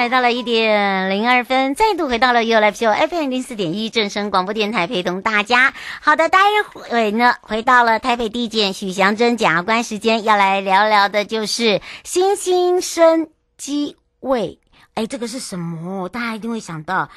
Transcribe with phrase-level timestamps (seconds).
[0.00, 5.74] 来到了一点零二分，再度回到了 You Live Show FM 零四点一正声广播电台，陪同大家。
[6.00, 6.38] 好的，待
[6.72, 13.28] 会呢，回到了台北地检许祥珍检察官时间，要来聊聊的就是新兴生
[13.58, 14.58] 机位。
[14.94, 16.08] 哎，这个是什么？
[16.08, 17.10] 大家一定会想到。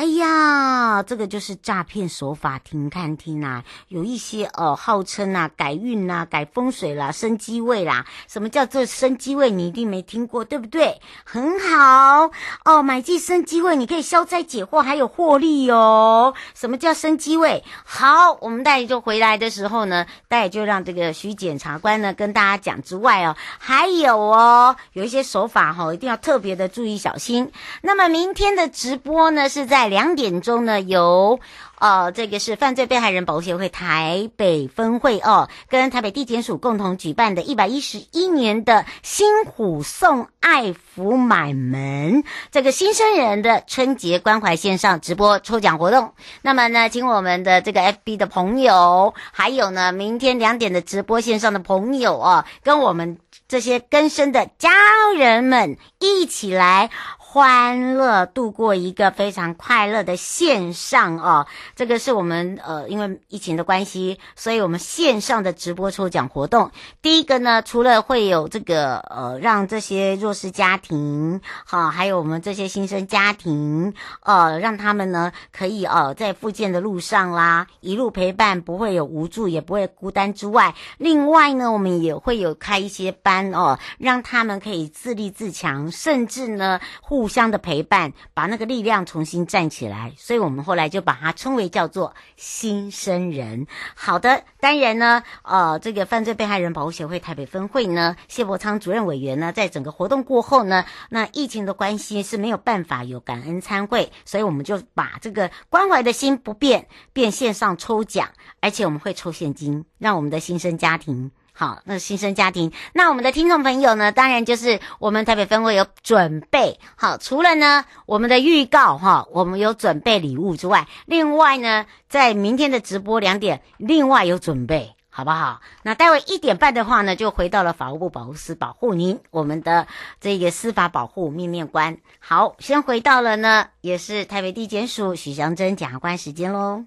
[0.00, 9.50] 哎呀，这个就是诈骗手法，听看听啊，有一些哦，号称啊改运呐、啊、改风水啦、升机位啦，什么叫做升机位？
[9.50, 10.98] 你一定没听过，对不对？
[11.22, 12.30] 很好
[12.64, 16.32] 哦，买进升机位，你可以消灾解惑，还有获利哦。
[16.54, 17.62] 什么叫升机位？
[17.84, 27.52] 好，我们待会就回来的时候呢，待会就让这个徐检察官呢跟大家讲之外哦，还有哦，有一些手法哈、哦，一定要特别的注意小心。
[27.82, 29.89] 那么明天的直播呢是在。
[29.90, 31.38] 两点钟呢，由
[31.78, 46.12] 呃，这个是犯罪被害人保护协会台北分会哦，跟台北地检署共同举办的一百一十一年的新虎送爱福满门这个新生人的春节关怀线上直播抽奖活动。
[46.42, 53.18] 那么呢，请我们的这个 FB 的朋友，还有呢，明天两点的直播线上的朋友哦，跟我们
[53.48, 54.70] 这些更生的家
[55.16, 56.90] 人们一起来。
[57.32, 66.72] 欢乐度过一个非常快乐的线上哦，这个是我们呃，因为疫情的关系，所以我们线上的直播抽奖活动。
[67.00, 87.19] 第一个呢，除了会有这个呃，让这些弱势家庭好、还有我们这些新生家庭呃，让他们呢可以呃，在复健的路上啦，一路陪伴，不会有无助，也不会孤单之外，另外呢，我们也会有开一些班哦，让他们可以自立自强，甚至呢互。
[87.20, 93.66] 互相的陪伴，把那个力量重新站起来，所以我们后来就把它称为叫做新生人。
[93.94, 108.30] 好的，当然呢，呃，这个犯罪被害人保护协会台北分会呢，谢伯昌主任委员呢，在整个活动过后呢，那疫情的关系是没有办法有感恩参会，所以我们就把这个关怀的心不变，变线上抽奖，
[108.62, 111.30] 而且我们会抽现金，让我们的新生家庭。
[111.60, 114.12] 好，那新生家庭，那我们的听众朋友呢？
[114.12, 116.80] 当然就是我们台北分会有准备。
[116.96, 125.60] 好，除了呢我们的预告哈，我们有准备礼物之外，另外呢，在明天的直播两点，另外有准备，好不好？
[125.82, 129.86] 那待会一点半的话呢，就回到了法务部保护司保护您，我们的
[130.18, 131.98] 这个司法保护面面观。
[132.20, 136.86] 好，先回到了呢，也是台北地检署许祥珍检察官时间喽。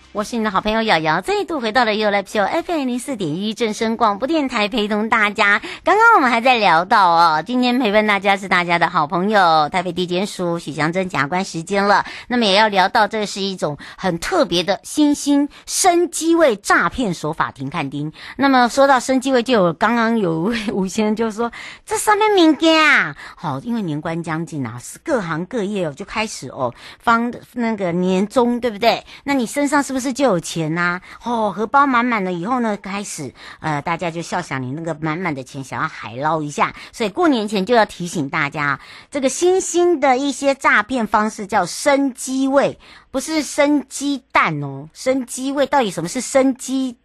[0.13, 5.61] 我是你的好朋友瑶瑶，再度回到了 ufo fm 零四点一正声广播电台，陪同大家。
[5.85, 12.03] 刚刚我们还在聊到哦，今天陪伴大家是大家的好朋友台北地检署许祥珍检察官时间了。
[12.27, 18.11] 那么也要聊到，这是一种很特别的新兴生机位诈骗手法，停看丁。
[18.35, 21.49] 那么说到生机位，就有刚刚有位吴先生就说，
[21.85, 29.05] 这上面民间啊，好，因为年关将近啊，是各行各业哦就开始哦放那个年终，对不对？
[29.23, 30.00] 那你身上是不是？
[30.01, 42.79] 是就有钱呐、哦，荷包满满了以后呢，开始呃，大家就笑想你那个满满的钱，想要海捞一下，所以过年前就要提醒大家，这个新兴的一些诈骗方式叫生鸡味，
[43.11, 46.97] 不是生鸡蛋哦，生鸡味到底什么是生鸡？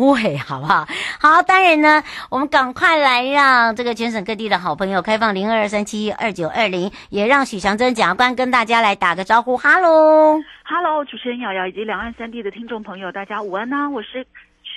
[0.00, 0.86] 喂， 好不好？
[1.20, 9.56] 好，当然呢，我们赶快来让这个全省各地的好朋友开放零二三七二九二零，也让许祥珍检察官跟大家来打个招呼。
[9.56, 13.90] 哈喽，哈喽，主持人瑶瑶以及两岸三地的听众朋友，大家午安呐、啊！
[13.90, 14.26] 我是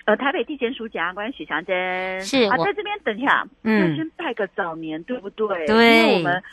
[0.05, 5.65] 呃台北地检署检察官许祥珍，是啊，在这边等一下，嗯，先拜个早年，对不对？
[5.65, 6.43] 对，因为我们。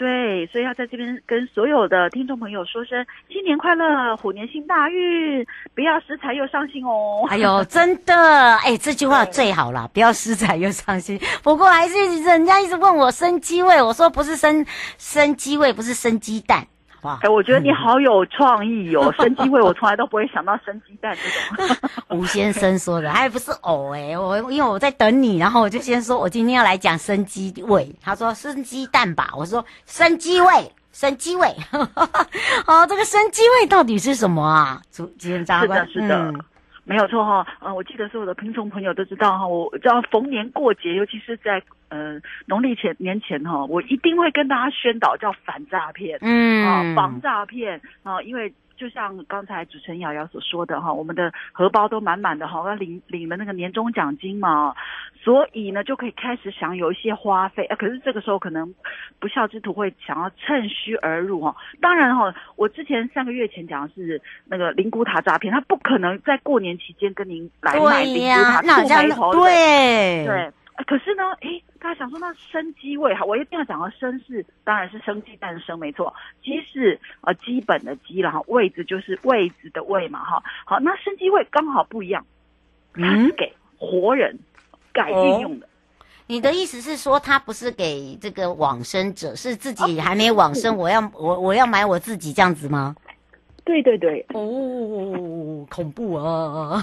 [0.00, 7.26] 对，所以要在这边跟所有的听众朋友说声新年快乐，虎年行大运，不要失财又伤心哦。
[7.28, 11.20] 哎呦， 真的，哎，这句话最好了，不要失财又伤心。
[11.42, 14.64] 不过还是人家一直问我生鸡味，我说不是生
[14.96, 16.66] 生鸡味，不是生鸡蛋。
[17.02, 19.12] 哇，哎，我觉得你好有创意哦！
[19.18, 21.76] 生鸡味，我从来都不会想到生鸡蛋这种。
[22.18, 27.90] 吴先生说的，还不是偶哎，我因为我在等你，然后我就先说，我今天要来讲生鸡味。
[28.02, 31.54] 他说生鸡蛋吧，我说生鸡味，生鸡味。
[32.66, 34.80] 哦，这个生鸡味到底是什么啊？
[34.92, 36.16] 主主任长官，是的，是的。
[36.16, 36.40] 嗯
[36.84, 48.52] 没有错哈，呃，我记得所有的听众朋友都知道哈，我知道逢年过节，尤其是在呃农历前年前哈，我一定会跟大家宣导叫反诈骗，嗯啊，防诈骗啊，因为。
[48.80, 54.74] 就像刚才主持人瑶瑶所说的哈，我们的荷包都满满的哈，要领领了那个年终奖金嘛，
[55.22, 57.76] 所以呢就可以开始享有一些花费啊。
[57.76, 58.74] 可是这个时候可能
[59.18, 61.54] 不孝之徒会想要趁虚而入哈。
[61.78, 70.50] 当然哈，我之前三个月前讲的是那个灵骨塔诈骗，他不可能在过年期间跟您来卖灵骨塔，触霉头，对对。
[70.86, 82.24] 可是呢，诶，大家想说那生机位哈，我一定要讲到生是，当然是生鸡蛋生没错，鸡是呃基本的鸡了哈，位置就是位置的位嘛哈，好，那生机位刚好不一样，
[82.92, 84.38] 它是给活人
[84.92, 85.66] 改运用的。
[85.66, 85.68] 哦。
[86.26, 92.94] 你的意思是说，它不是给这个往生者，是自己还没往生，哦、我要我我要买我自己这样子吗？
[93.64, 96.82] 对对对，哦，恐怖哦，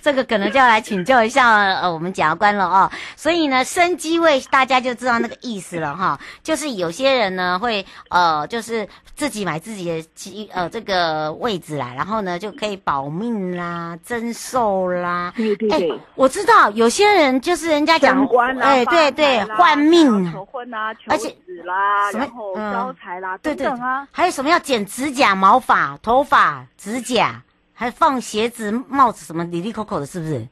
[0.00, 2.90] 这个可能就要来请教一下呃我们检察官了哦。
[3.16, 15.32] 所以呢，生鸡位大家就知道那个意思了哈，就是有些人呢会呃，就是自己买自己的鸡呃这个位置来，然后呢就可以保命啦、增寿啦。
[15.36, 21.32] 对对对，我知道有些人就是人家讲官啦，哎对对，换命，求婚啊，求子
[21.64, 25.91] 啦，然后招财啦，等等啊，还有什么要剪指甲、毛发。
[26.02, 27.42] 头发、指甲，
[27.74, 30.46] 还放鞋子、帽子，什么里里口口的，是不是？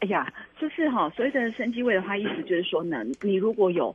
[0.00, 0.26] 哎呀，
[0.58, 3.94] 就是哈，所谓的生机位的话，意思就是说呢，你如果有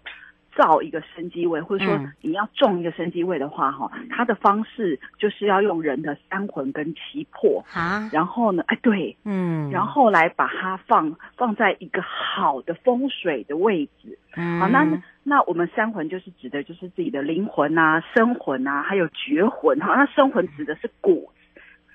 [0.56, 14.88] 造一个生机位，或者说你要种一个生机位的话，哈、嗯，它的方式就是要用人的三魂跟七魄啊，然后呢，哎，对，嗯，然后来把它放放在一个好的风水的位置，嗯，好，那。
[15.28, 19.96] 那我们三魂就是指的，就是自己的灵魂啊、生魂啊，还有绝魂哈。
[19.96, 21.32] 那生魂指的是骨，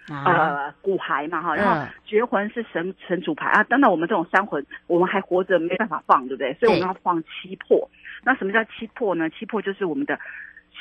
[0.08, 1.54] 啊、呃，骨骸嘛哈。
[1.54, 3.62] 然后绝魂是神神主牌啊。
[3.62, 6.52] 当然，我们这种三魂，我们还活着，没办法放，对不对？
[6.54, 7.88] 所以我们要放七魄。
[8.24, 9.28] 那什么叫七魄呢？
[9.30, 10.18] 七魄就是我们的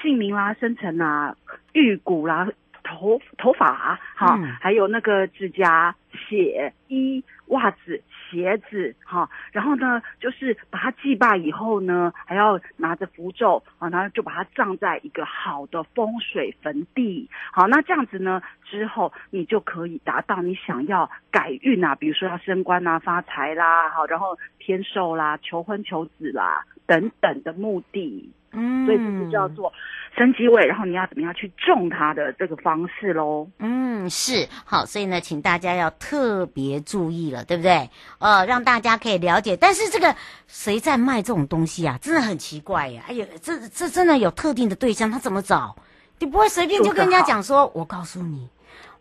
[0.01, 1.35] 姓名啦、生辰啊、
[1.73, 2.47] 玉骨啦、
[2.83, 8.01] 头头发哈、还有那个指甲、血衣、袜子。
[8.31, 17.27] 鞋子哈，然后呢，就是把它祭拜以后呢，还要拿着符咒啊，然后就把它葬在一个好的风水坟地。
[17.51, 28.33] 好，那这样子呢，之后你就可以达到你想要改运啊，比如说要升官啊、发财啦，好，然后天寿啦、求婚求子啦等等的目的。
[28.51, 29.71] 嗯，所以这是叫做
[30.17, 33.47] 升机位，然后你要怎么样去种它的这个方式喽？
[33.59, 37.87] 嗯，是好，所以呢，请大家要特别注意了，对不对？
[38.17, 39.55] 呃，让大家可以了解。
[39.55, 40.15] 但是这个
[40.47, 41.99] 谁在卖这种东西啊？
[42.01, 43.03] 真的很奇怪呀！
[43.07, 45.75] 哎呀，这这真的有特定的对象，他怎么找？
[46.17, 48.49] 你不会随便就跟人家讲说，我告诉你，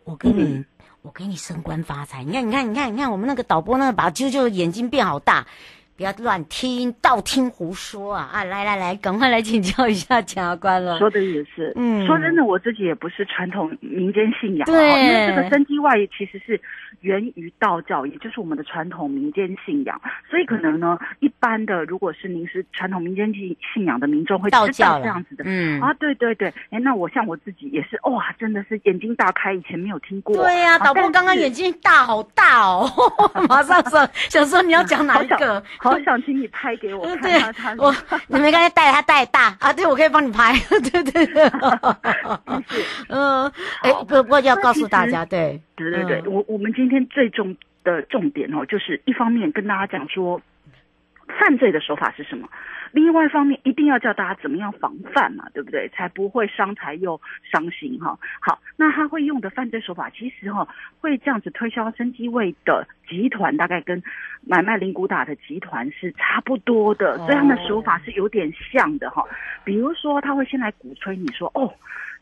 [0.03, 0.65] 我给你、嗯，
[1.01, 2.23] 我给你升官发财。
[2.23, 5.47] 你看，你看，你看，你看，我们那个导播那个把啾啾眼睛变好大。
[5.99, 8.29] 不要乱听，道听胡说啊！
[8.31, 10.97] 啊，来来来，赶快来请教一下检察官了。
[10.97, 16.61] 说的也是，嗯，说真的，我自己也不是传统民间信仰，对，因为这个生机外其实是
[17.01, 30.33] 源于道教，也就是我们的传统民间信仰，所以可能呢，一般的如果是您是传统民间信信仰的民众会知道这样子的，嗯啊，对对对，哎，那我像我自己也是，哇，真的是眼睛大开，以前没有听过。
[30.37, 32.89] 对呀、啊，导播刚刚眼睛大好大哦，
[33.49, 35.61] 马上说，想说你要讲哪一个？
[35.91, 37.21] 好 想请你拍给我看。
[37.21, 37.93] 对，我
[38.27, 39.71] 你没刚才带他带大啊？
[39.73, 40.53] 对，我可以帮你拍。
[40.91, 41.51] 对 对对，
[43.09, 43.45] 嗯，
[43.81, 50.41] 哎，不不过要告诉大家，对对对对，我我们今天最重的重点哦，就是一方面跟大家讲说，
[51.37, 52.49] 犯罪的手法是什么。
[52.91, 55.87] 另外一方面，一定要教大家怎么样防范嘛，对不对？
[55.89, 57.21] 才不会伤财又
[57.51, 58.17] 伤心哈。
[58.41, 60.67] 好，那他会用的犯罪手法，其实哈
[60.99, 64.01] 会这样子推销生机位的集团，大概跟
[64.41, 69.23] 买卖灵骨塔的集团是差不多的，所以他们的手法是有点像的哈。
[69.63, 71.71] 比如说，他会先来鼓吹你说哦。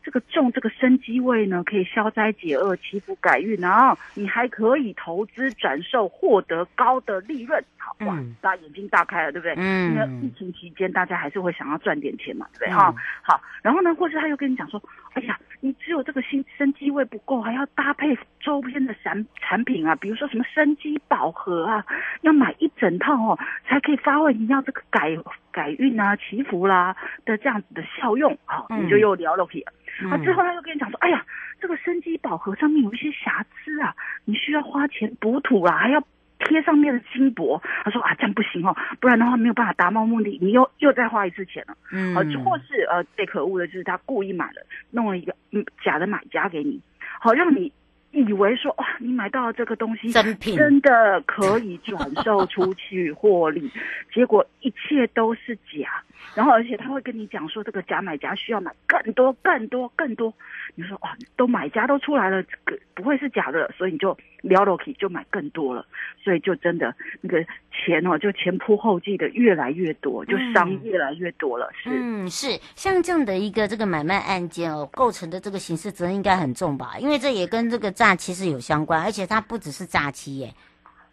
[0.08, 7.62] 这个种这个生机位呢，可以消灾解厄、祈福改运，然后你还可以投资转售，获得高的利润。
[7.76, 9.54] 好哇，嗯、大家眼睛大开了，对不对？
[9.58, 9.92] 嗯。
[9.92, 12.72] 因为疫情期间，大家还是会想要赚点钱嘛，对不对？
[12.72, 13.38] 哈、嗯，好。
[13.60, 21.84] 然后呢，或者他又跟你讲说，哎呀，你只有这个新生机位不够，还要搭配周边的产产品啊，比如说什么生机宝盒啊，
[22.22, 25.16] 要买一整套哦，才可以发挥你要这个改
[25.50, 28.36] 改运啊、祈福啦的这样子的效用。
[28.44, 29.64] 好，嗯、你就又聊了起。
[30.10, 30.16] 啊！
[30.18, 31.26] 之后他又跟你讲说：“哎呀，
[31.60, 33.92] 这个生机宝盒上面有一些瑕疵啊，
[34.24, 36.00] 你需要花钱补土啊，还要
[36.48, 46.80] 贴上面的金箔。”他说：“啊，这样不行哦，不然的话没有办法达到目的，你又又再花一次钱了。”嗯，啊，或是呃，最可恶的就是他故意买了，弄了一个嗯假的买家给你，
[47.20, 47.72] 好让你
[48.10, 53.70] 以为说哇，你买到了这个东西真品，真的可以转售出去获利，
[54.12, 56.02] 结果一切都是假。
[56.34, 60.32] 然后，而且他会跟你讲说，这个假买家需要买更多、更多、更多。
[60.74, 65.84] 你说哇，都买家都出来了，这个不会是假的，所以你就撩了起就买更多了，
[66.22, 71.68] 所以就真的那个钱哦，就前仆后继的越来越多，就伤越来越多了。
[71.74, 76.96] 是，嗯，是像这样的一个这个买卖案件哦，构成的这个刑事责任应该很重吧？
[76.98, 80.54] 因为这也跟这个诈欺是有相关，而且它不只是诈欺耶。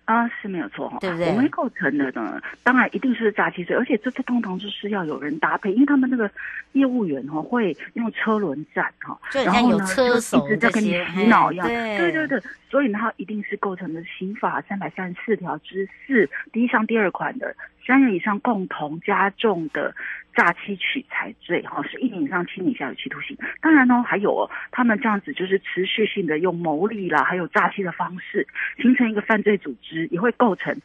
[0.05, 1.27] 啊，是没有错哈，对不对？
[1.29, 6.29] 我们构成的呢，当然一定是诈欺罪，而且这次通常就是要有人搭配，因为他们那个
[6.73, 19.93] 业务员哈会用车轮战哈，然后呢就一直在跟你洗脑一样，对对对，所以呢，他一定是构成的刑法三百三十四条之四第一项第二款的三人以上共同加重的。
[20.35, 23.37] 诈欺取财罪，哈，是一年以上七年以下有期徒刑。
[23.61, 28.45] 当然呢，还有他们这样子就是持续性的用牟利啦，还有诈欺的方式，
[28.81, 30.75] 形成一个犯罪组织，也会构成，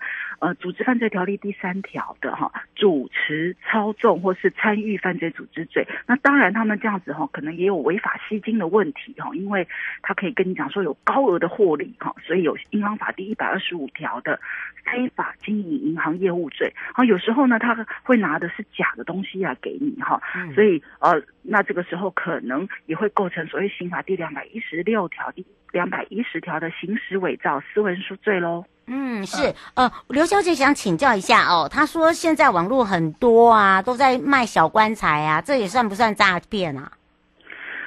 [0.41, 5.87] 呃，组织犯罪条例第三条的哈，主持、操纵或是参与犯罪组织罪。
[6.07, 9.67] 那当然，他们这样子哈，可能也有违法吸金的问题哈，因为
[10.03, 14.39] 他可以跟你讲说有高额的获利哈，所以有银行法第一百二十五条的
[14.85, 16.73] 非法经营银行业务罪。
[16.93, 19.31] 啊，有时候呢，他会拿的是假的东西。
[19.41, 20.21] 来给你哈，
[20.55, 28.65] 所以呃，那这个时候可能也会构成所谓刑法第两百一十六条、第两百一十条的行使伪造私文书罪喽。
[28.93, 36.91] 嗯，是呃，刘小姐想请教一下哦，她说现在网络很多啊，都在卖小棺材啊，这也算不算诈骗啊？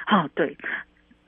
[0.08, 0.58] 哦，对。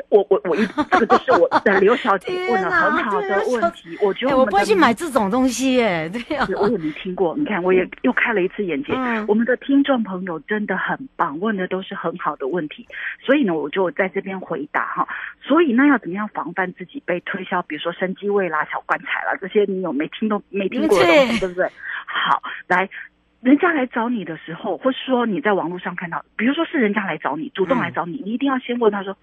[0.09, 7.35] 我我我一这个就是我的刘小姐问了很好的问题，我觉得我，我不会去买这种东西耶，对啊，我也没听过。
[7.37, 8.93] 你看，我也又开了一次眼界。
[8.95, 12.87] 嗯、我们的听众朋友真的很棒，问的都是很好的问题，
[13.21, 15.07] 所以呢，我就在这边回答哈。
[15.41, 21.65] 所以那要怎么样防范自己被推销，比如说生机位啦、小棺材啦这些，你有没听都没听过的东西，对，对不对？
[22.05, 22.89] 好，来，
[23.41, 29.17] 人家来找你的时候，或是说你在网络上看到，比如说是人家来找你，主动来找你，嗯、你一定要先问他说。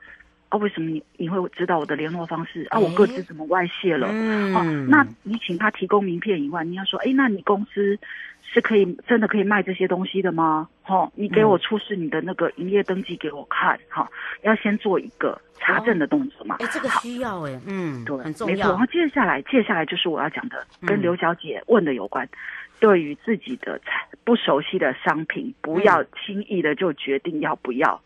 [0.53, 2.67] 啊，为什么你你会知道我的联络方式？
[2.69, 4.07] 啊，我个资怎么外泄了？
[4.11, 7.99] 嗯、啊，那你请他提供名片以外，你要说，哎，那你公司
[8.43, 10.69] 是可以真的可以卖这些东西的吗？
[10.83, 14.11] 哈、啊，你给我出示你的那个营业登记给我看，哈、啊，
[14.43, 16.57] 要先做一个查证的动作嘛。
[16.61, 18.55] 哎、哦，这个需要哎，嗯，对，很重要。
[18.55, 22.37] 没错，然后接下来接下来就是我要讲的，跟刘小姐问的有关，嗯、
[22.79, 23.81] 对于自己的
[24.23, 27.99] 不熟悉的商品，不要轻易的就决定要不要，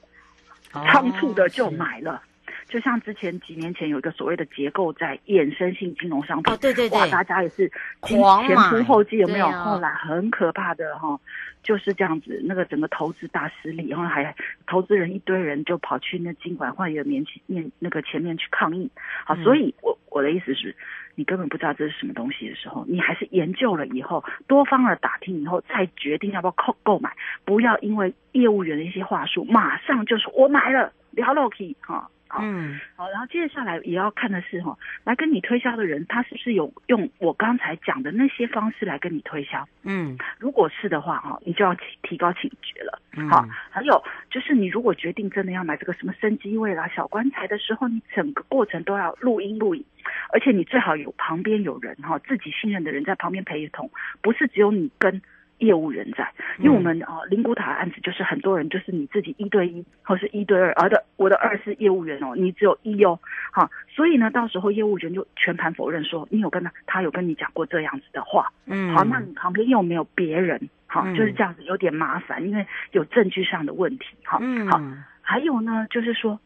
[0.71, 2.23] 仓促、嗯、的就买了。
[2.68, 7.68] 就像之前几年前有一个所谓的结构债衍生性金融商品，哦，对对对，哇，大家也是
[8.02, 9.49] 前仆后继，有没有？
[9.52, 11.18] 后来很可怕的哈，
[11.62, 14.35] 就是这样子，那个整个投资大失利，然后还
[14.66, 18.90] 投资人一堆人就跑去那金管会的面前面那个前面去抗议。
[19.25, 20.75] 好，所以我我的意思是，
[21.14, 27.12] 你根本不知道这是什么东西的时候，你还是研究了以后，多方的打听以后，再决定要不要购购买，
[27.44, 32.11] 不要因为业务员的一些话术，马上就说我买了，了不起哈。
[32.28, 39.66] 好，嗯，好，然后接着下来也要看的是哈，来跟你推销的人，他是不是有用我刚才讲的那些方式来跟你推销？
[39.85, 43.00] 嗯，如果是的话哈，你就要提提高警觉了。
[43.16, 49.85] 嗯好，嗯，还有就是你如果决定真的要买这个什么生机位啦、小棺材的时候，你整个过程都要录音录影，
[50.33, 53.90] 而且你最好有旁边有人哈，自己信任的人在旁边陪同，
[54.21, 55.23] 不是只有你跟。
[55.59, 63.19] 业务人在，因为我们啊，灵骨塔案子就是很多人就是你自己一对一或是一对二，而的我的二是业务员哦，你只有一哦，
[63.51, 74.39] 好，所以呢，到时候业务员就全盘否认说你有跟他，他有跟你讲过这样子的话，嗯，好，那你旁边又没有别人，好，就是这样子有点麻烦，因为有证据上的问题，好，
[74.71, 74.81] 好，
[75.21, 76.39] 还有呢，就是说。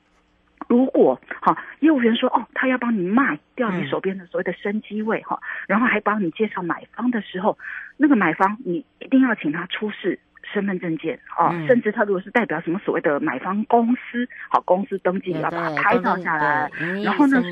[0.70, 5.36] 如果哈业务员说哦，他要帮你卖掉你手边的所谓的生机位哈，
[5.66, 7.58] 然后还帮你介绍买方的时候，
[7.96, 10.16] 那个买方你一定要请他出示
[10.52, 16.70] 身份证件哦，甚至他如果是代表什么所谓的买方公司，好，公司登记要把它拍照下来，
[17.02, 17.42] 然后呢，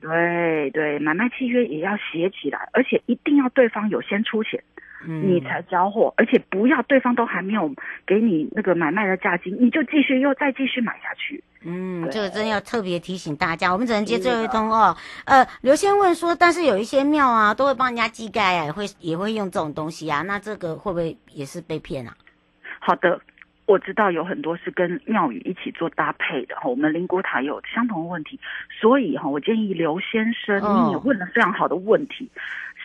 [0.00, 4.60] 对对，买卖契约也要写起来，而且一定要对方有先出钱。
[5.06, 7.72] 你才交货，而且不要对方都还没有
[8.06, 11.42] 给你那个买卖的价金，你就继续又再继续买下去。
[11.66, 14.94] 嗯，这个真要特别提醒大家，我们只能接最后一通哦。
[15.24, 22.14] 呃，刘先问说，但是有一些庙啊，都会帮人家祭盖啊，也会也会用这种东西啊，那这个会不会也是被骗啊？
[22.80, 23.18] 好的，
[23.64, 28.38] 我知道有很多是跟庙宇一起做搭配的哈，我们灵骨塔有相同的问题，
[28.80, 32.38] 所以哈，我建议刘先生，你也问了非常好的问题，哦、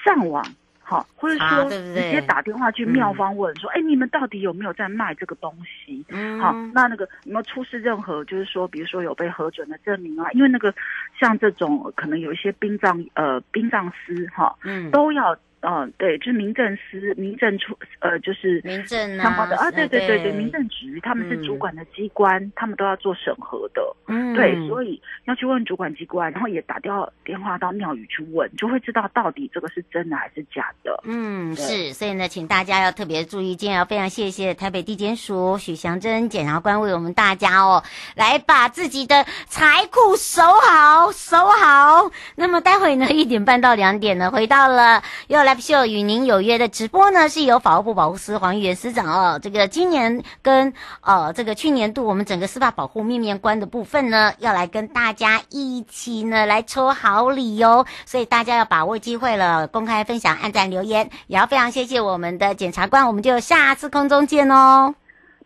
[0.05, 0.45] 上网。
[0.89, 6.03] 好，或者说直接打电话去庙方问说，哎、嗯，你们到底有没有在卖这个东西？
[6.09, 10.31] 嗯，好，那那个有没有出示任何，就是说，比如说有被核准的证明啊？
[10.31, 10.73] 因为那个
[11.19, 15.37] 像这种可能有一些殡葬呃殡葬师哈，嗯，都要。
[15.61, 30.97] 嗯、哦，对，就是民政司、民政处，呃，就是民政的啊，啊，对对对对，民政局他们是主管的机关，嗯、他们都要做审核的，嗯，对，所以要去问主管机关，然后也打掉电话到庙宇去问，就会知道到底这个是真的还是假的。
[31.03, 37.83] 嗯，是，所以呢，请大家要特别注意，今天要非常谢谢台北地检署许祥珍检察官为我们大家哦，
[38.15, 42.09] 来把自己的财库守好，守好。
[42.35, 45.48] 那么待会呢，一点半到两点呢，回到了要。
[45.49, 49.39] Live Show 与您有约的直播呢，是由法务部保护司黄玉元司长哦。
[49.41, 57.83] 这个今年跟呃这个去年度我们整个司法保护面面观的部分呢，要来跟大家一起呢来抽好礼哟。
[58.05, 63.07] 所以大家要把握机会了，公开分享、按赞、留言，也要非常谢谢我们的检察官。
[63.07, 64.93] 我们就下次空中见哦，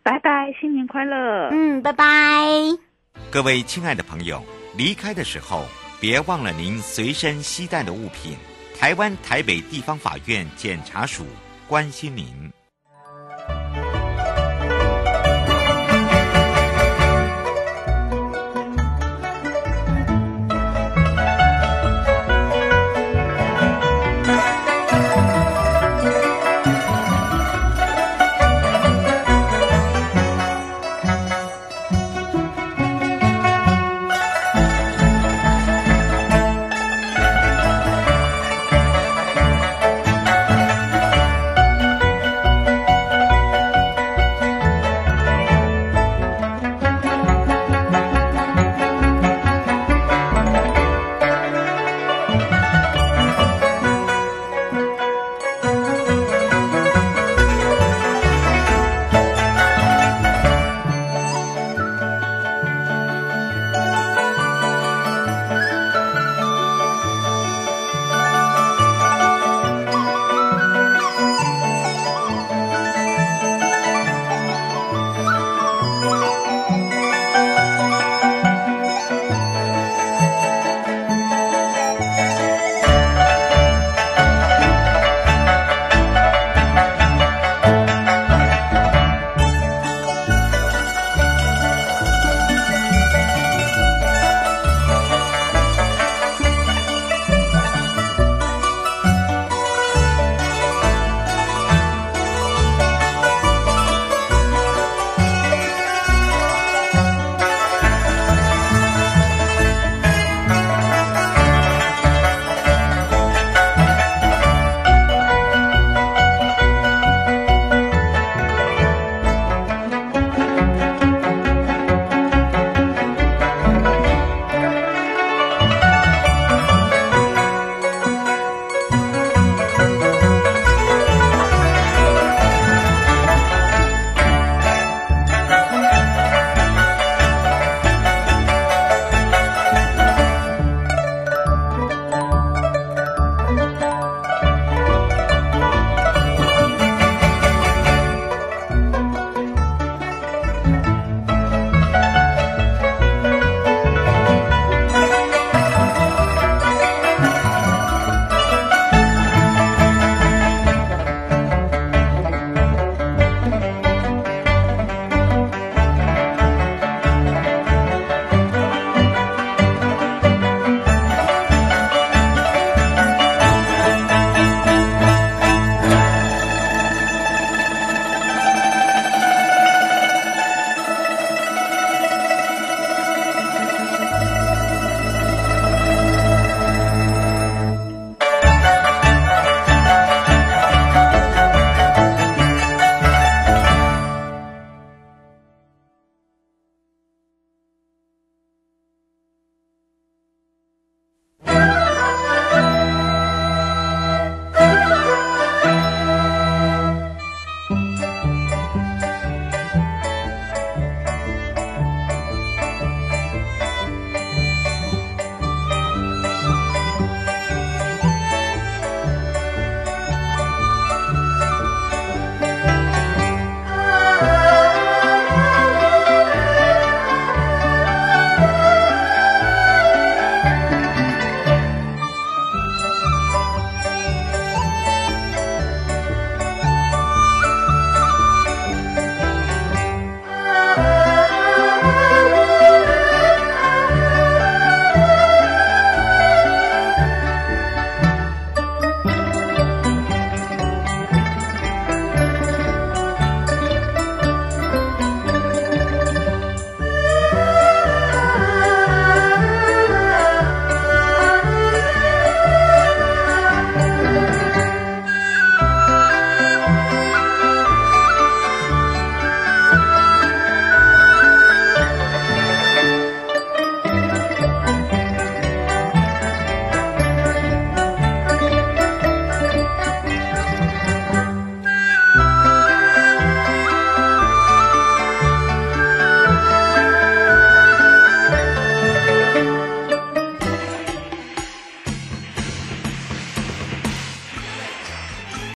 [0.04, 1.48] 拜拜，新年快乐。
[1.54, 2.06] 嗯，拜拜。
[3.32, 4.44] 各位亲爱的朋友，
[4.76, 5.64] 离开的时候
[6.02, 8.36] 别忘了您随身携带的物品。
[8.84, 11.26] 台湾台北地方法院检察署
[11.70, 12.52] 关心您。